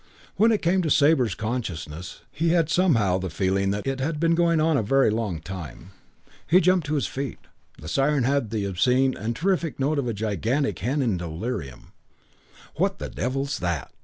[0.35, 4.33] When it came to Sabre's consciousness he had somehow the feeling that it had been
[4.33, 5.91] going on a very long time.
[6.47, 7.37] He jumped to his feet.
[7.79, 11.93] The siren had the obscene and terrific note of a gigantic hen in delirium.
[12.77, 13.91] "What the devil's that?"